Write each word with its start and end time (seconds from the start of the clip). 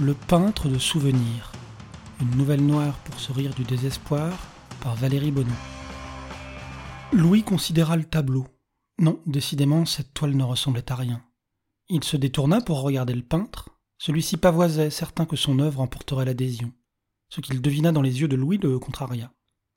Le 0.00 0.14
peintre 0.14 0.70
de 0.70 0.78
souvenirs. 0.78 1.52
Une 2.22 2.34
nouvelle 2.34 2.64
noire 2.64 2.96
pour 3.00 3.20
se 3.20 3.32
rire 3.32 3.52
du 3.54 3.64
désespoir 3.64 4.32
par 4.80 4.94
Valérie 4.94 5.30
Bonneau. 5.30 5.52
Louis 7.12 7.42
considéra 7.42 7.98
le 7.98 8.04
tableau. 8.04 8.46
Non, 8.98 9.20
décidément, 9.26 9.84
cette 9.84 10.14
toile 10.14 10.34
ne 10.34 10.42
ressemblait 10.42 10.90
à 10.90 10.94
rien. 10.94 11.22
Il 11.90 12.02
se 12.02 12.16
détourna 12.16 12.62
pour 12.62 12.80
regarder 12.80 13.12
le 13.12 13.20
peintre. 13.20 13.68
Celui-ci 13.98 14.38
pavoisait, 14.38 14.88
certain 14.88 15.26
que 15.26 15.36
son 15.36 15.58
œuvre 15.58 15.82
emporterait 15.82 16.24
l'adhésion. 16.24 16.72
Ce 17.28 17.42
qu'il 17.42 17.60
devina 17.60 17.92
dans 17.92 18.00
les 18.00 18.22
yeux 18.22 18.28
de 18.28 18.36
Louis 18.36 18.56
le 18.56 18.78
contraria. 18.78 19.30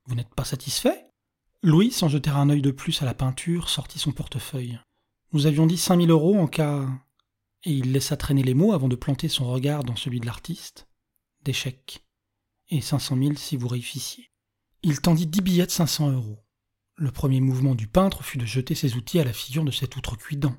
Vous 0.05 0.15
n'êtes 0.15 0.33
pas 0.33 0.45
satisfait? 0.45 1.05
Louis, 1.63 1.91
sans 1.91 2.07
jeter 2.07 2.29
un 2.29 2.49
œil 2.49 2.61
de 2.61 2.71
plus 2.71 3.01
à 3.01 3.05
la 3.05 3.13
peinture, 3.13 3.67
sortit 3.67 3.99
son 3.99 4.13
portefeuille. 4.13 4.79
Nous 5.33 5.47
avions 5.47 5.65
dit 5.65 5.77
cinq 5.77 5.97
mille 5.97 6.11
euros 6.11 6.39
en 6.39 6.47
cas. 6.47 6.87
Et 7.65 7.71
il 7.71 7.91
laissa 7.91 8.17
traîner 8.17 8.43
les 8.43 8.53
mots 8.53 8.73
avant 8.73 8.87
de 8.87 8.95
planter 8.95 9.29
son 9.29 9.49
regard 9.49 9.83
dans 9.83 9.95
celui 9.95 10.19
de 10.19 10.25
l'artiste. 10.25 10.87
D'échec. 11.43 12.03
Et 12.69 12.81
cinq 12.81 12.99
cent 12.99 13.15
mille 13.15 13.37
si 13.37 13.57
vous 13.57 13.67
réussissiez. 13.67 14.29
Il 14.81 14.99
tendit 14.99 15.27
dix 15.27 15.41
billets 15.41 15.65
de 15.65 15.71
cinq 15.71 15.87
cents 15.87 16.11
euros. 16.11 16.39
Le 16.95 17.11
premier 17.11 17.41
mouvement 17.41 17.75
du 17.75 17.87
peintre 17.87 18.23
fut 18.23 18.37
de 18.37 18.45
jeter 18.45 18.75
ses 18.75 18.95
outils 18.95 19.19
à 19.19 19.23
la 19.23 19.33
figure 19.33 19.63
de 19.63 19.71
cet 19.71 19.95
outrecuidant. 19.95 20.55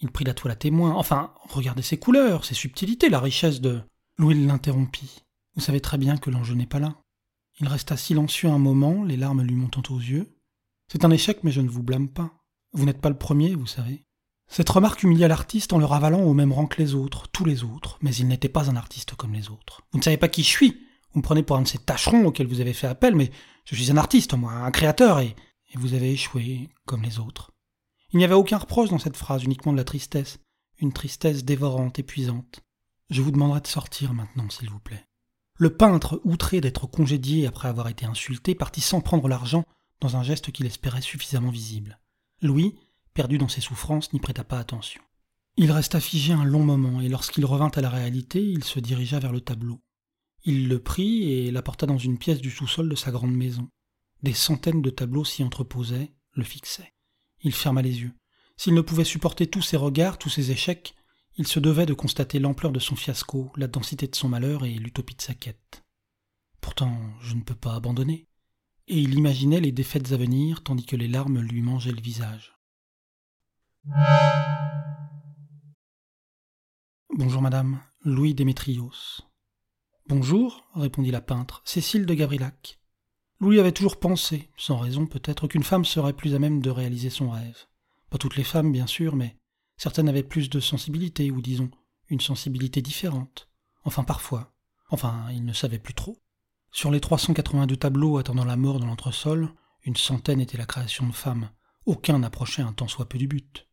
Il 0.00 0.10
prit 0.10 0.24
la 0.24 0.34
toile 0.34 0.52
à 0.52 0.56
témoin. 0.56 0.94
Enfin, 0.94 1.32
regardez 1.48 1.82
ses 1.82 1.98
couleurs, 1.98 2.44
ses 2.44 2.54
subtilités, 2.54 3.08
la 3.08 3.20
richesse 3.20 3.60
de. 3.60 3.80
Louis 4.18 4.34
l'interrompit. 4.34 5.22
Vous 5.54 5.60
savez 5.60 5.80
très 5.80 5.98
bien 5.98 6.16
que 6.16 6.30
l'enjeu 6.30 6.54
n'est 6.54 6.66
pas 6.66 6.78
là. 6.78 7.00
Il 7.60 7.68
resta 7.68 7.96
silencieux 7.96 8.48
un 8.48 8.58
moment, 8.58 9.04
les 9.04 9.16
larmes 9.16 9.42
lui 9.42 9.54
montant 9.54 9.82
aux 9.92 9.98
yeux. 9.98 10.36
C'est 10.88 11.04
un 11.04 11.10
échec, 11.10 11.42
mais 11.42 11.52
je 11.52 11.60
ne 11.60 11.68
vous 11.68 11.82
blâme 11.82 12.08
pas. 12.08 12.32
Vous 12.72 12.84
n'êtes 12.84 13.00
pas 13.00 13.08
le 13.08 13.18
premier, 13.18 13.54
vous 13.54 13.66
savez. 13.66 14.04
Cette 14.54 14.70
remarque 14.70 15.02
humilia 15.02 15.26
l'artiste 15.26 15.72
en 15.72 15.78
le 15.78 15.84
ravalant 15.84 16.20
au 16.20 16.32
même 16.32 16.52
rang 16.52 16.66
que 16.66 16.80
les 16.80 16.94
autres, 16.94 17.26
tous 17.32 17.44
les 17.44 17.64
autres, 17.64 17.98
mais 18.02 18.14
il 18.14 18.28
n'était 18.28 18.48
pas 18.48 18.70
un 18.70 18.76
artiste 18.76 19.16
comme 19.16 19.32
les 19.32 19.50
autres. 19.50 19.82
Vous 19.90 19.98
ne 19.98 20.04
savez 20.04 20.16
pas 20.16 20.28
qui 20.28 20.44
je 20.44 20.48
suis. 20.48 20.86
Vous 21.12 21.18
me 21.18 21.24
prenez 21.24 21.42
pour 21.42 21.56
un 21.56 21.62
de 21.62 21.66
ces 21.66 21.78
tâcherons 21.78 22.24
auxquels 22.24 22.46
vous 22.46 22.60
avez 22.60 22.72
fait 22.72 22.86
appel, 22.86 23.16
mais 23.16 23.32
je 23.64 23.74
suis 23.74 23.90
un 23.90 23.96
artiste, 23.96 24.32
moi, 24.34 24.52
un 24.52 24.70
créateur, 24.70 25.18
et, 25.18 25.34
et 25.72 25.78
vous 25.78 25.94
avez 25.94 26.12
échoué, 26.12 26.68
comme 26.86 27.02
les 27.02 27.18
autres. 27.18 27.50
Il 28.12 28.18
n'y 28.18 28.24
avait 28.24 28.34
aucun 28.34 28.58
reproche 28.58 28.90
dans 28.90 29.00
cette 29.00 29.16
phrase, 29.16 29.42
uniquement 29.42 29.72
de 29.72 29.76
la 29.76 29.82
tristesse, 29.82 30.38
une 30.78 30.92
tristesse 30.92 31.44
dévorante, 31.44 31.98
épuisante. 31.98 32.60
Je 33.10 33.22
vous 33.22 33.32
demanderai 33.32 33.60
de 33.60 33.66
sortir 33.66 34.14
maintenant, 34.14 34.48
s'il 34.50 34.70
vous 34.70 34.78
plaît. 34.78 35.04
Le 35.58 35.76
peintre, 35.76 36.20
outré 36.22 36.60
d'être 36.60 36.86
congédié 36.86 37.48
après 37.48 37.66
avoir 37.66 37.88
été 37.88 38.06
insulté, 38.06 38.54
partit 38.54 38.82
sans 38.82 39.00
prendre 39.00 39.26
l'argent 39.26 39.64
dans 40.00 40.16
un 40.16 40.22
geste 40.22 40.52
qu'il 40.52 40.66
espérait 40.66 41.00
suffisamment 41.00 41.50
visible. 41.50 41.98
Louis, 42.40 42.76
perdu 43.14 43.38
dans 43.38 43.48
ses 43.48 43.60
souffrances, 43.60 44.12
n'y 44.12 44.20
prêta 44.20 44.44
pas 44.44 44.58
attention. 44.58 45.00
Il 45.56 45.70
resta 45.70 46.00
figé 46.00 46.32
un 46.32 46.44
long 46.44 46.64
moment, 46.64 47.00
et 47.00 47.08
lorsqu'il 47.08 47.44
revint 47.44 47.70
à 47.70 47.80
la 47.80 47.88
réalité, 47.88 48.42
il 48.42 48.64
se 48.64 48.80
dirigea 48.80 49.20
vers 49.20 49.32
le 49.32 49.40
tableau. 49.40 49.80
Il 50.42 50.68
le 50.68 50.80
prit 50.80 51.32
et 51.32 51.50
l'apporta 51.50 51.86
dans 51.86 51.96
une 51.96 52.18
pièce 52.18 52.40
du 52.40 52.50
sous-sol 52.50 52.88
de 52.88 52.96
sa 52.96 53.12
grande 53.12 53.34
maison. 53.34 53.68
Des 54.22 54.34
centaines 54.34 54.82
de 54.82 54.90
tableaux 54.90 55.24
s'y 55.24 55.42
entreposaient, 55.42 56.12
le 56.32 56.44
fixaient. 56.44 56.92
Il 57.42 57.52
ferma 57.52 57.82
les 57.82 58.00
yeux. 58.00 58.12
S'il 58.56 58.74
ne 58.74 58.80
pouvait 58.80 59.04
supporter 59.04 59.46
tous 59.46 59.62
ces 59.62 59.76
regards, 59.76 60.18
tous 60.18 60.28
ces 60.28 60.50
échecs, 60.50 60.94
il 61.36 61.46
se 61.46 61.60
devait 61.60 61.86
de 61.86 61.94
constater 61.94 62.38
l'ampleur 62.38 62.72
de 62.72 62.78
son 62.78 62.96
fiasco, 62.96 63.52
la 63.56 63.66
densité 63.66 64.06
de 64.06 64.14
son 64.14 64.28
malheur 64.28 64.64
et 64.64 64.74
l'utopie 64.74 65.16
de 65.16 65.22
sa 65.22 65.34
quête. 65.34 65.84
Pourtant, 66.60 66.98
je 67.20 67.34
ne 67.34 67.42
peux 67.42 67.54
pas 67.54 67.74
abandonner. 67.74 68.26
Et 68.86 68.98
il 68.98 69.14
imaginait 69.14 69.60
les 69.60 69.72
défaites 69.72 70.12
à 70.12 70.16
venir 70.16 70.62
tandis 70.62 70.84
que 70.84 70.96
les 70.96 71.08
larmes 71.08 71.40
lui 71.40 71.62
mangeaient 71.62 71.92
le 71.92 72.00
visage. 72.00 72.53
Bonjour 77.16 77.42
madame, 77.42 77.80
Louis 78.02 78.34
Démétrios. 78.34 78.90
Bonjour, 80.08 80.64
répondit 80.74 81.10
la 81.10 81.20
peintre, 81.20 81.62
Cécile 81.64 82.06
de 82.06 82.14
Gabrilac. 82.14 82.80
Louis 83.40 83.60
avait 83.60 83.72
toujours 83.72 83.98
pensé, 83.98 84.50
sans 84.56 84.78
raison 84.78 85.06
peut-être, 85.06 85.48
qu'une 85.48 85.62
femme 85.62 85.84
serait 85.84 86.12
plus 86.12 86.34
à 86.34 86.38
même 86.38 86.60
de 86.60 86.70
réaliser 86.70 87.10
son 87.10 87.30
rêve. 87.30 87.66
Pas 88.10 88.18
toutes 88.18 88.36
les 88.36 88.44
femmes, 88.44 88.72
bien 88.72 88.86
sûr, 88.86 89.16
mais 89.16 89.36
Certaines 89.76 90.08
avaient 90.08 90.22
plus 90.22 90.50
de 90.50 90.60
sensibilité, 90.60 91.30
ou 91.30 91.40
disons, 91.40 91.70
une 92.08 92.20
sensibilité 92.20 92.80
différente. 92.80 93.48
Enfin, 93.84 94.04
parfois. 94.04 94.52
Enfin, 94.90 95.26
il 95.32 95.44
ne 95.44 95.52
savait 95.52 95.78
plus 95.78 95.94
trop. 95.94 96.22
Sur 96.70 96.90
les 96.90 97.00
382 97.00 97.76
tableaux 97.76 98.18
attendant 98.18 98.44
la 98.44 98.56
mort 98.56 98.80
dans 98.80 98.86
l'entresol, 98.86 99.52
une 99.82 99.96
centaine 99.96 100.40
était 100.40 100.58
la 100.58 100.66
création 100.66 101.06
de 101.06 101.12
femmes. 101.12 101.50
Aucun 101.86 102.20
n'approchait 102.20 102.62
un 102.62 102.72
tant 102.72 102.88
soit 102.88 103.08
peu 103.08 103.18
du 103.18 103.28
but. 103.28 103.66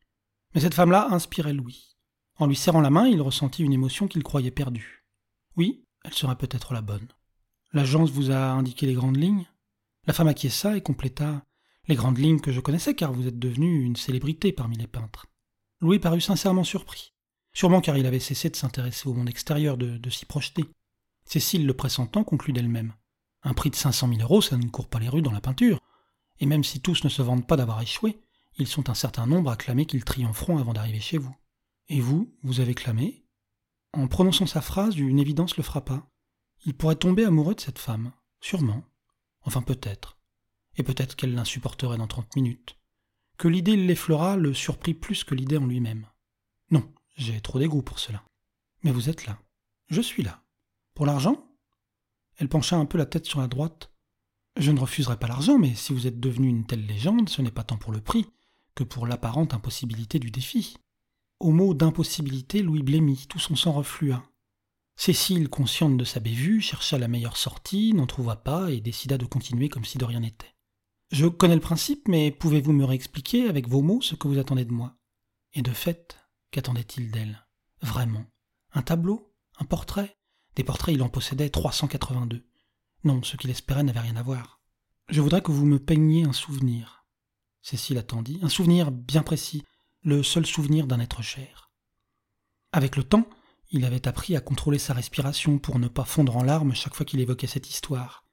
Mais 0.53 0.62
cette 0.62 0.73
femme-là 0.73 1.07
inspirait 1.12 1.53
Louis. 1.53 1.97
En 2.38 2.47
lui 2.47 2.56
serrant 2.56 2.81
la 2.81 2.89
main, 2.89 3.07
il 3.07 3.22
ressentit 3.22 3.63
une 3.63 3.73
émotion 3.73 4.07
qu'il 4.07 4.23
croyait 4.23 4.51
perdue. 4.51 5.06
Oui, 5.57 5.85
elle 6.03 6.13
serait 6.13 6.35
peut-être 6.35 6.73
la 6.73 6.81
bonne. 6.81 7.07
L'agence 7.73 8.09
vous 8.09 8.31
a 8.31 8.51
indiqué 8.51 8.85
les 8.85 8.94
grandes 8.94 9.17
lignes 9.17 9.45
La 10.07 10.13
femme 10.13 10.28
acquiesça 10.28 10.75
et 10.75 10.81
compléta 10.81 11.45
les 11.88 11.95
grandes 11.95 12.17
lignes 12.17 12.39
que 12.39 12.51
je 12.51 12.59
connaissais 12.59 12.95
car 12.95 13.13
vous 13.13 13.28
êtes 13.28 13.39
devenu 13.39 13.84
une 13.84 13.95
célébrité 13.95 14.51
parmi 14.51 14.78
les 14.78 14.88
peintres. 14.88 15.28
Louis 15.79 16.00
parut 16.00 16.22
sincèrement 16.22 16.63
surpris, 16.63 17.13
sûrement 17.53 17.81
car 17.81 17.97
il 17.97 18.06
avait 18.06 18.19
cessé 18.19 18.50
de 18.50 18.56
s'intéresser 18.56 19.07
au 19.09 19.13
monde 19.13 19.29
extérieur, 19.29 19.78
de, 19.78 20.09
s'y 20.09 20.25
projeter. 20.25 20.66
Cécile, 21.25 21.66
le 21.66 21.73
pressentant, 21.73 22.23
conclut 22.23 22.53
d'elle-même. 22.53 22.94
Un 23.44 23.53
prix 23.53 23.69
de 23.69 23.75
cinq 23.75 23.91
cent 23.91 24.07
mille 24.07 24.22
euros, 24.22 24.41
ça 24.41 24.57
ne 24.57 24.68
court 24.68 24.88
pas 24.88 25.00
les 25.00 25.09
rues 25.09 25.22
dans 25.22 25.31
la 25.31 25.41
peinture. 25.41 25.79
Et 26.39 26.45
même 26.45 26.63
si 26.63 26.81
tous 26.81 27.03
ne 27.03 27.09
se 27.09 27.22
vendent 27.22 27.47
pas 27.47 27.57
d'avoir 27.57 27.81
échoué, 27.81 28.21
ils 28.57 28.67
sont 28.67 28.89
un 28.89 28.94
certain 28.94 29.25
nombre 29.25 29.51
à 29.51 29.56
clamer 29.56 29.85
qu'ils 29.85 30.03
triompheront 30.03 30.57
avant 30.57 30.73
d'arriver 30.73 31.00
chez 31.00 31.17
vous. 31.17 31.35
Et 31.88 32.00
vous, 32.00 32.34
vous 32.44 32.59
avez 32.59 32.73
clamé? 32.73 33.25
En 33.94 34.07
prononçant 34.07 34.45
sa 34.45 34.62
phrase, 34.62 34.97
une 34.97 35.19
évidence 35.19 35.57
le 35.57 35.63
frappa. 35.63 36.07
Il 36.66 36.75
pourrait 36.75 36.95
tomber 36.95 37.25
amoureux 37.25 37.56
de 37.56 37.59
cette 37.62 37.79
femme, 37.79 38.13
sûrement. 38.39 38.84
Enfin 39.41 39.62
peut-être. 39.62 40.17
Et 40.78 40.84
peut-être 40.84 41.16
qu'elle 41.16 41.34
l'insupporterait 41.34 41.97
dans 41.97 42.07
trente 42.07 42.35
minutes 42.35 42.78
que 43.38 43.47
l'idée 43.47 43.75
l'effleura 43.75 44.38
le 44.38 44.53
surprit 44.53 44.94
plus 44.94 45.23
que 45.23 45.33
l'idée 45.33 45.57
en 45.57 45.66
lui-même. 45.66 46.06
Non, 46.69 46.94
j'ai 47.16 47.41
trop 47.41 47.57
d'égout 47.57 47.81
pour 47.81 47.97
cela. 47.97 48.23
Mais 48.83 48.91
vous 48.91 49.09
êtes 49.09 49.25
là. 49.25 49.39
Je 49.88 50.00
suis 50.00 50.22
là. 50.22 50.44
Pour 50.94 51.07
l'argent? 51.07 51.44
Elle 52.38 52.50
pencha 52.50 52.75
un 52.75 52.85
peu 52.85 53.00
la 53.00 53.07
tête 53.07 53.25
sur 53.25 53.41
la 53.41 53.47
droite. 53.47 53.91
Je 54.57 54.72
ne 54.72 54.79
refuserai 54.79 55.18
pas 55.18 55.28
l'argent, 55.28 55.57
mais 55.57 55.73
si 55.73 55.91
vous 55.91 56.06
êtes 56.06 56.19
devenu 56.19 56.50
une 56.50 56.68
telle 56.68 56.85
légende, 56.85 57.29
ce 57.29 57.41
n'est 57.41 57.50
pas 57.50 57.63
tant 57.63 57.78
pour 57.78 57.91
le 57.91 58.01
prix 58.01 58.28
que 58.76 58.84
pour 58.84 59.08
l'apparente 59.08 59.54
impossibilité 59.54 60.20
du 60.20 60.32
défi. 60.32 60.78
Au 61.40 61.52
mot 61.52 61.74
d'impossibilité, 61.74 62.62
Louis 62.62 62.84
blêmit, 62.84 63.26
tout 63.28 63.40
son 63.40 63.56
sang 63.56 63.72
reflua. 63.72 64.24
Cécile, 64.96 65.50
consciente 65.50 65.98
de 65.98 66.04
sa 66.04 66.20
bévue, 66.20 66.62
chercha 66.62 67.00
la 67.00 67.08
meilleure 67.08 67.38
sortie, 67.38 67.94
n'en 67.94 68.06
trouva 68.06 68.36
pas 68.36 68.70
et 68.72 68.81
décida 68.81 69.18
de 69.18 69.26
continuer 69.26 69.68
comme 69.68 69.86
si 69.86 69.98
de 69.98 70.06
rien 70.06 70.20
n'était. 70.20 70.56
Je 71.12 71.26
connais 71.26 71.56
le 71.56 71.62
principe, 71.62 72.08
mais 72.08 72.31
pouvez-vous 72.31 72.72
me 72.72 72.86
réexpliquer 72.86 73.48
avec 73.48 73.68
vos 73.68 73.81
mots 73.81 74.02
ce 74.02 74.16
que 74.16 74.28
vous 74.28 74.38
attendez 74.38 74.66
de 74.66 74.72
moi? 74.72 74.96
Et 75.54 75.62
de 75.62 75.72
fait, 75.72 76.18
qu'attendait-il 76.52 77.12
d'elle? 77.12 77.46
Vraiment? 77.81 78.26
Un 78.74 78.81
tableau? 78.81 79.34
Un 79.60 79.66
portrait? 79.66 80.18
Des 80.56 80.64
portraits, 80.64 80.96
il 80.96 81.02
en 81.02 81.10
possédait 81.10 81.50
382. 81.50 82.46
Non, 83.04 83.24
ce 83.24 83.36
qu'il 83.36 83.50
espérait 83.50 83.84
n'avait 83.84 84.00
rien 84.00 84.16
à 84.16 84.24
voir. 84.24 84.62
Je 85.10 85.20
voudrais 85.20 85.42
que 85.42 85.52
vous 85.52 85.66
me 85.66 85.80
peigniez 85.80 86.24
un 86.24 86.34
souvenir. 86.34 87.00
Cécile 87.62 87.98
attendit, 87.98 88.40
un 88.42 88.50
souvenir 88.50 88.92
bien 88.92 89.24
précis, 89.24 89.64
le 90.04 90.24
seul 90.24 90.46
souvenir 90.46 90.88
d'un 90.88 91.00
être 91.00 91.22
cher. 91.22 91.72
Avec 92.72 92.96
le 92.96 93.04
temps, 93.04 93.28
il 93.70 93.86
avait 93.86 94.08
appris 94.08 94.36
à 94.36 94.42
contrôler 94.42 94.80
sa 94.80 94.94
respiration 94.94 95.60
pour 95.60 95.80
ne 95.80 95.88
pas 95.88 96.04
fondre 96.04 96.36
en 96.38 96.44
larmes 96.44 96.74
chaque 96.74 96.96
fois 96.96 97.06
qu'il 97.06 97.20
évoquait 97.20 97.48
cette 97.48 97.70
histoire. 97.70 98.26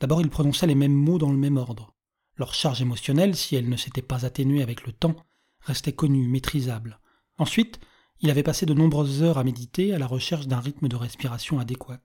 D'abord, 0.00 0.20
il 0.20 0.30
prononçait 0.30 0.66
les 0.66 0.74
mêmes 0.74 0.94
mots 0.94 1.18
dans 1.18 1.30
le 1.30 1.36
même 1.36 1.58
ordre. 1.58 1.94
Leur 2.36 2.54
charge 2.54 2.80
émotionnelle, 2.80 3.36
si 3.36 3.54
elle 3.54 3.68
ne 3.68 3.76
s'était 3.76 4.02
pas 4.02 4.24
atténuée 4.24 4.62
avec 4.62 4.86
le 4.86 4.92
temps, 4.92 5.16
restait 5.60 5.92
connue, 5.92 6.26
maîtrisable. 6.26 7.00
Ensuite, 7.38 7.80
il 8.20 8.30
avait 8.30 8.42
passé 8.42 8.66
de 8.66 8.74
nombreuses 8.74 9.22
heures 9.22 9.38
à 9.38 9.44
méditer 9.44 9.94
à 9.94 9.98
la 9.98 10.06
recherche 10.06 10.46
d'un 10.46 10.60
rythme 10.60 10.88
de 10.88 10.96
respiration 10.96 11.58
adéquat. 11.58 12.00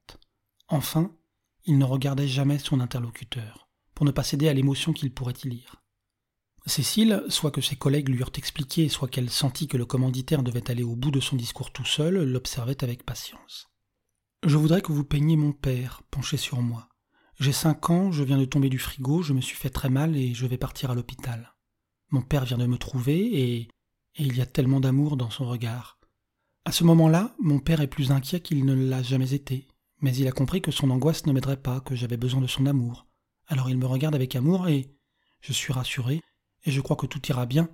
Enfin, 0.67 1.15
il 1.65 1.77
ne 1.77 1.85
regardait 1.85 2.27
jamais 2.27 2.59
son 2.59 2.79
interlocuteur, 2.79 3.69
pour 3.93 4.05
ne 4.05 4.11
pas 4.11 4.23
céder 4.23 4.49
à 4.49 4.53
l'émotion 4.53 4.93
qu'il 4.93 5.13
pourrait 5.13 5.33
y 5.43 5.49
lire. 5.49 5.84
Cécile, 6.67 7.23
soit 7.29 7.51
que 7.51 7.61
ses 7.61 7.75
collègues 7.75 8.09
lui 8.09 8.19
eurent 8.19 8.31
expliqué, 8.35 8.89
soit 8.89 9.07
qu'elle 9.07 9.29
sentit 9.29 9.67
que 9.67 9.77
le 9.77 9.85
commanditaire 9.85 10.41
devait 10.41 10.71
aller 10.71 10.81
au 10.81 10.95
bout 10.95 11.11
de 11.11 11.19
son 11.19 11.35
discours 11.35 11.71
tout 11.71 11.85
seul, 11.85 12.23
l'observait 12.23 12.83
avec 12.83 13.05
patience. 13.05 13.69
Je 14.43 14.57
voudrais 14.57 14.81
que 14.81 14.91
vous 14.91 15.03
peigniez 15.03 15.37
mon 15.37 15.53
père, 15.53 16.01
penché 16.09 16.37
sur 16.37 16.61
moi. 16.61 16.89
J'ai 17.39 17.51
cinq 17.51 17.89
ans, 17.91 18.11
je 18.11 18.23
viens 18.23 18.39
de 18.39 18.45
tomber 18.45 18.69
du 18.69 18.79
frigo, 18.79 19.21
je 19.21 19.33
me 19.33 19.41
suis 19.41 19.55
fait 19.55 19.69
très 19.69 19.89
mal 19.89 20.15
et 20.15 20.33
je 20.33 20.47
vais 20.47 20.57
partir 20.57 20.89
à 20.89 20.95
l'hôpital. 20.95 21.55
Mon 22.09 22.21
père 22.21 22.45
vient 22.45 22.57
de 22.57 22.65
me 22.65 22.77
trouver 22.77 23.17
et, 23.17 23.57
et 23.61 23.67
il 24.23 24.35
y 24.35 24.41
a 24.41 24.45
tellement 24.45 24.79
d'amour 24.79 25.17
dans 25.17 25.29
son 25.29 25.45
regard. 25.45 25.99
À 26.63 26.71
ce 26.71 26.83
moment-là, 26.83 27.35
mon 27.39 27.59
père 27.59 27.81
est 27.81 27.87
plus 27.87 28.11
inquiet 28.11 28.39
qu'il 28.39 28.65
ne 28.65 28.73
l'a 28.73 29.03
jamais 29.03 29.33
été, 29.33 29.67
mais 30.01 30.15
il 30.15 30.27
a 30.27 30.31
compris 30.31 30.61
que 30.61 30.71
son 30.71 30.89
angoisse 30.89 31.27
ne 31.27 31.33
m'aiderait 31.33 31.61
pas, 31.61 31.79
que 31.79 31.95
j'avais 31.95 32.17
besoin 32.17 32.41
de 32.41 32.47
son 32.47 32.65
amour. 32.65 33.05
Alors 33.47 33.69
il 33.69 33.77
me 33.77 33.85
regarde 33.85 34.15
avec 34.15 34.35
amour 34.35 34.67
et 34.67 34.95
je 35.41 35.53
suis 35.53 35.73
rassuré, 35.73 36.21
et 36.65 36.71
je 36.71 36.81
crois 36.81 36.95
que 36.95 37.05
tout 37.05 37.21
ira 37.27 37.45
bien, 37.45 37.69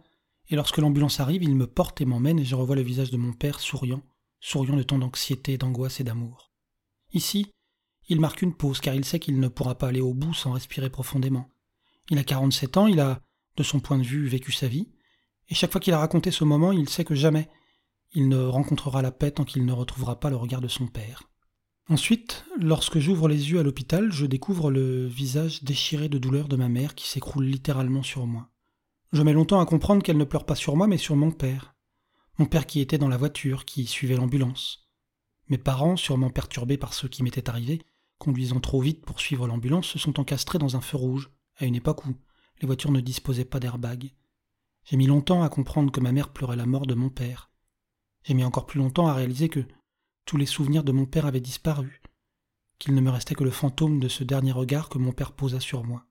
et 0.49 0.55
lorsque 0.55 0.77
l'ambulance 0.77 1.19
arrive, 1.19 1.43
il 1.43 1.55
me 1.55 1.67
porte 1.67 2.01
et 2.01 2.05
m'emmène 2.05 2.39
et 2.39 2.45
je 2.45 2.55
revois 2.55 2.75
le 2.75 2.81
visage 2.81 3.11
de 3.11 3.17
mon 3.17 3.33
père 3.33 3.59
souriant, 3.59 4.03
souriant 4.39 4.75
de 4.75 4.83
tant 4.83 4.99
d'anxiété, 4.99 5.57
d'angoisse 5.57 5.99
et 5.99 6.03
d'amour. 6.03 6.51
Ici, 7.13 7.51
il 8.09 8.19
marque 8.19 8.41
une 8.41 8.55
pause 8.55 8.81
car 8.81 8.93
il 8.93 9.05
sait 9.05 9.19
qu'il 9.19 9.39
ne 9.39 9.47
pourra 9.47 9.75
pas 9.75 9.87
aller 9.87 10.01
au 10.01 10.13
bout 10.13 10.33
sans 10.33 10.51
respirer 10.51 10.89
profondément. 10.89 11.49
Il 12.09 12.17
a 12.17 12.23
47 12.23 12.77
ans, 12.77 12.87
il 12.87 12.99
a, 12.99 13.21
de 13.55 13.63
son 13.63 13.79
point 13.79 13.97
de 13.97 14.03
vue, 14.03 14.27
vécu 14.27 14.51
sa 14.51 14.67
vie, 14.67 14.89
et 15.47 15.55
chaque 15.55 15.71
fois 15.71 15.81
qu'il 15.81 15.93
a 15.93 15.99
raconté 15.99 16.31
ce 16.31 16.43
moment, 16.43 16.71
il 16.71 16.89
sait 16.89 17.05
que 17.05 17.15
jamais 17.15 17.49
il 18.13 18.27
ne 18.27 18.43
rencontrera 18.43 19.01
la 19.01 19.11
paix 19.11 19.31
tant 19.31 19.45
qu'il 19.45 19.65
ne 19.65 19.71
retrouvera 19.71 20.19
pas 20.19 20.29
le 20.29 20.35
regard 20.35 20.61
de 20.61 20.67
son 20.67 20.87
père. 20.87 21.23
Ensuite, 21.89 22.45
lorsque 22.59 22.99
j'ouvre 22.99 23.27
les 23.27 23.51
yeux 23.51 23.59
à 23.59 23.63
l'hôpital, 23.63 24.11
je 24.11 24.25
découvre 24.25 24.69
le 24.69 25.07
visage 25.07 25.63
déchiré 25.63 26.09
de 26.09 26.17
douleur 26.17 26.47
de 26.47 26.55
ma 26.55 26.69
mère 26.69 26.95
qui 26.95 27.07
s'écroule 27.07 27.45
littéralement 27.45 28.03
sur 28.03 28.27
moi. 28.27 28.50
Je 29.11 29.23
mets 29.23 29.33
longtemps 29.33 29.59
à 29.59 29.65
comprendre 29.65 30.03
qu'elle 30.03 30.17
ne 30.17 30.23
pleure 30.23 30.45
pas 30.45 30.55
sur 30.55 30.77
moi, 30.77 30.87
mais 30.87 30.97
sur 30.97 31.17
mon 31.17 31.31
père. 31.31 31.75
Mon 32.37 32.45
père 32.45 32.65
qui 32.65 32.79
était 32.79 32.97
dans 32.97 33.09
la 33.09 33.17
voiture, 33.17 33.65
qui 33.65 33.85
suivait 33.85 34.15
l'ambulance. 34.15 34.89
Mes 35.49 35.57
parents, 35.57 35.97
sûrement 35.97 36.29
perturbés 36.29 36.77
par 36.77 36.93
ce 36.93 37.07
qui 37.07 37.21
m'était 37.21 37.49
arrivé, 37.49 37.81
conduisant 38.19 38.61
trop 38.61 38.79
vite 38.79 39.03
pour 39.03 39.19
suivre 39.19 39.47
l'ambulance, 39.47 39.87
se 39.87 39.99
sont 39.99 40.17
encastrés 40.17 40.59
dans 40.59 40.77
un 40.77 40.81
feu 40.81 40.95
rouge, 40.95 41.29
à 41.57 41.65
une 41.65 41.75
époque 41.75 42.05
où 42.05 42.15
les 42.61 42.67
voitures 42.67 42.91
ne 42.91 43.01
disposaient 43.01 43.43
pas 43.43 43.59
d'airbag. 43.59 44.13
J'ai 44.85 44.95
mis 44.95 45.07
longtemps 45.07 45.43
à 45.43 45.49
comprendre 45.49 45.91
que 45.91 45.99
ma 45.99 46.13
mère 46.13 46.29
pleurait 46.29 46.55
la 46.55 46.65
mort 46.65 46.87
de 46.87 46.93
mon 46.93 47.09
père. 47.09 47.51
J'ai 48.23 48.33
mis 48.33 48.45
encore 48.45 48.65
plus 48.65 48.79
longtemps 48.79 49.07
à 49.07 49.13
réaliser 49.13 49.49
que 49.49 49.65
tous 50.25 50.37
les 50.37 50.45
souvenirs 50.45 50.85
de 50.85 50.93
mon 50.93 51.05
père 51.05 51.25
avaient 51.25 51.41
disparu, 51.41 52.01
qu'il 52.79 52.95
ne 52.95 53.01
me 53.01 53.09
restait 53.09 53.35
que 53.35 53.43
le 53.43 53.51
fantôme 53.51 53.99
de 53.99 54.07
ce 54.07 54.23
dernier 54.23 54.53
regard 54.53 54.87
que 54.87 54.99
mon 54.99 55.11
père 55.11 55.33
posa 55.33 55.59
sur 55.59 55.83
moi. 55.83 56.05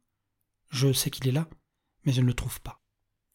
Je 0.68 0.92
sais 0.92 1.10
qu'il 1.10 1.26
est 1.28 1.32
là, 1.32 1.48
mais 2.04 2.12
je 2.12 2.20
ne 2.20 2.26
le 2.26 2.34
trouve 2.34 2.60
pas. 2.60 2.79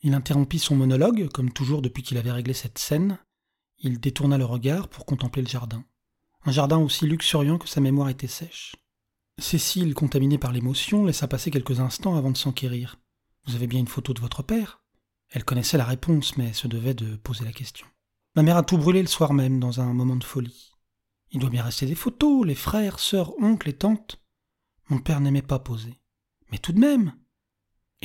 Il 0.05 0.13
interrompit 0.13 0.59
son 0.59 0.75
monologue, 0.75 1.29
comme 1.29 1.51
toujours 1.51 1.81
depuis 1.81 2.03
qu'il 2.03 2.19
avait 2.19 2.31
réglé 2.31 2.53
cette 2.53 2.77
scène. 2.77 3.17
Il 3.79 3.99
détourna 3.99 4.37
le 4.37 4.45
regard 4.45 4.87
pour 4.87 5.07
contempler 5.07 5.41
le 5.41 5.47
jardin. 5.47 5.83
Un 6.43 6.51
jardin 6.51 6.77
aussi 6.77 7.07
luxuriant 7.07 7.57
que 7.57 7.67
sa 7.67 7.81
mémoire 7.81 8.09
était 8.09 8.27
sèche. 8.27 8.75
Cécile, 9.41 9.95
contaminée 9.95 10.37
par 10.37 10.51
l'émotion, 10.51 11.05
laissa 11.05 11.27
passer 11.27 11.49
quelques 11.49 11.79
instants 11.79 12.15
avant 12.15 12.29
de 12.29 12.37
s'enquérir. 12.37 12.99
Vous 13.47 13.55
avez 13.55 13.65
bien 13.65 13.79
une 13.79 13.87
photo 13.87 14.13
de 14.13 14.21
votre 14.21 14.43
père? 14.43 14.83
Elle 15.29 15.43
connaissait 15.43 15.79
la 15.79 15.85
réponse, 15.85 16.37
mais 16.37 16.53
se 16.53 16.67
devait 16.67 16.93
de 16.93 17.15
poser 17.15 17.43
la 17.43 17.51
question. 17.51 17.87
Ma 18.35 18.43
mère 18.43 18.57
a 18.57 18.63
tout 18.63 18.77
brûlé 18.77 19.01
le 19.01 19.07
soir 19.07 19.33
même, 19.33 19.59
dans 19.59 19.81
un 19.81 19.91
moment 19.91 20.17
de 20.17 20.23
folie. 20.23 20.71
Il 21.31 21.39
doit 21.39 21.49
bien 21.49 21.63
rester 21.63 21.87
des 21.87 21.95
photos, 21.95 22.45
les 22.45 22.53
frères, 22.53 22.99
sœurs, 22.99 23.33
oncles 23.41 23.69
et 23.69 23.77
tantes. 23.77 24.21
Mon 24.87 24.99
père 24.99 25.19
n'aimait 25.19 25.41
pas 25.41 25.57
poser. 25.57 25.99
Mais 26.51 26.59
tout 26.59 26.73
de 26.73 26.79
même 26.79 27.15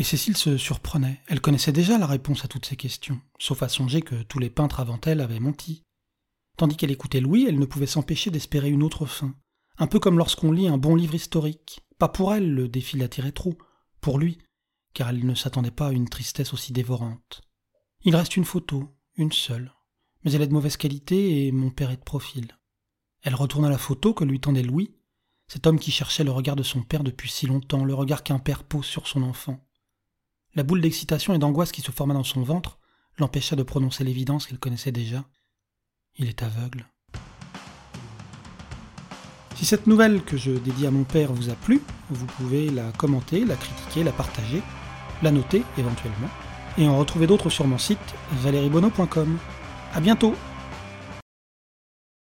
Et 0.01 0.03
Cécile 0.03 0.39
se 0.39 0.57
surprenait. 0.57 1.21
Elle 1.27 1.43
connaissait 1.43 1.73
déjà 1.73 1.99
la 1.99 2.07
réponse 2.07 2.43
à 2.43 2.49
toutes 2.49 2.65
ces 2.65 2.75
questions, 2.75 3.21
sauf 3.39 3.63
à 3.63 3.69
songer 3.69 4.01
que 4.01 4.23
tous 4.23 4.39
les 4.39 4.49
peintres 4.49 4.81
avant 4.81 4.99
elle 5.05 5.21
avaient 5.21 5.41
menti. 5.41 5.83
Tandis 6.57 6.79
qu'elle 6.79 6.91
écoutait 6.91 7.21
Louis, 7.21 7.45
elle 7.47 7.59
ne 7.59 7.67
pouvait 7.67 7.85
s'empêcher 7.85 8.31
d'espérer 8.31 8.71
une 8.71 8.83
autre 8.83 9.05
fin. 9.05 9.35
Un 9.77 9.87
peu 9.87 10.01
comme 10.01 10.17
lorsqu'on 10.17 10.53
lit 10.53 10.69
un 10.69 10.79
bon 10.79 10.95
livre 10.95 11.17
historique. 11.17 11.83
Pas 11.99 12.09
pour 12.09 12.33
elle, 12.33 12.51
le 12.55 12.67
défi 12.67 12.97
l'attirait 12.97 13.33
trop. 13.33 13.59
Pour 14.01 14.19
lui, 14.19 14.39
car 14.95 15.11
elle 15.11 15.27
ne 15.27 15.35
s'attendait 15.35 15.71
pas 15.71 15.89
à 15.89 15.93
une 15.93 16.09
tristesse 16.09 16.55
aussi 16.55 16.73
dévorante. 16.73 17.43
Il 18.01 18.17
reste 18.17 18.39
une 18.39 18.47
photo, 18.47 18.97
une 19.17 19.33
seule. 19.33 19.71
Mais 20.25 20.33
elle 20.33 20.41
est 20.41 20.49
de 20.49 20.55
mauvaise 20.55 20.79
qualité 20.79 21.47
et 21.47 21.53
mon 21.53 21.69
père 21.69 21.91
est 21.91 21.99
de 21.99 22.05
profil. 22.05 22.57
Elle 23.21 23.35
retourna 23.35 23.69
la 23.69 23.77
photo 23.77 24.15
que 24.15 24.25
lui 24.25 24.41
tendait 24.41 24.63
Louis, 24.63 24.97
cet 25.47 25.67
homme 25.67 25.79
qui 25.79 25.91
cherchait 25.91 26.25
le 26.25 26.31
regard 26.31 26.57
de 26.57 26.63
son 26.63 26.83
père 26.83 27.05
depuis 27.05 27.29
si 27.29 27.47
longtemps, 27.47 27.85
le 27.85 27.93
regard 27.93 28.23
qu'un 28.23 28.39
père 28.39 28.65
pose 28.65 28.87
sur 28.87 29.07
son 29.07 29.23
enfant. 29.23 29.63
La 30.57 30.65
boule 30.65 30.81
d'excitation 30.81 31.33
et 31.33 31.39
d'angoisse 31.39 31.71
qui 31.71 31.81
se 31.81 31.93
forma 31.93 32.13
dans 32.13 32.25
son 32.25 32.43
ventre 32.43 32.79
l'empêcha 33.19 33.55
de 33.55 33.63
prononcer 33.63 34.03
l'évidence 34.03 34.47
qu'elle 34.47 34.59
connaissait 34.59 34.91
déjà. 34.91 35.25
Il 36.17 36.29
est 36.29 36.43
aveugle. 36.43 36.87
Si 39.55 39.65
cette 39.65 39.87
nouvelle 39.87 40.23
que 40.23 40.37
je 40.37 40.51
dédie 40.51 40.87
à 40.87 40.91
mon 40.91 41.05
père 41.05 41.33
vous 41.33 41.51
a 41.51 41.55
plu, 41.55 41.81
vous 42.09 42.27
pouvez 42.27 42.69
la 42.71 42.91
commenter, 42.93 43.45
la 43.45 43.55
critiquer, 43.55 44.03
la 44.03 44.11
partager, 44.11 44.63
la 45.23 45.31
noter 45.31 45.63
éventuellement, 45.79 46.31
et 46.79 46.89
en 46.89 46.99
retrouver 46.99 47.27
d'autres 47.27 47.51
sur 47.51 47.67
mon 47.67 47.79
site 47.79 47.99
valeriebono.com. 48.43 49.39
À 49.95 50.01
bientôt 50.01 50.35